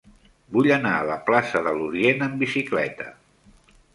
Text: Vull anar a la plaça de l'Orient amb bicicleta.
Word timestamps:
Vull 0.55 0.69
anar 0.75 0.93
a 1.01 1.03
la 1.09 1.17
plaça 1.27 1.61
de 1.69 1.75
l'Orient 1.77 2.25
amb 2.29 2.43
bicicleta. 2.45 3.09